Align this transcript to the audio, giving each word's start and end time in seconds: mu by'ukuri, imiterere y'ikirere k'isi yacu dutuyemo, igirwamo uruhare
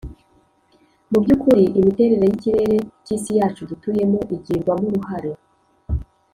mu 1.11 1.17
by'ukuri, 1.23 1.63
imiterere 1.79 2.23
y'ikirere 2.27 2.75
k'isi 3.05 3.31
yacu 3.39 3.61
dutuyemo, 3.69 4.19
igirwamo 4.35 4.85
uruhare 4.89 5.31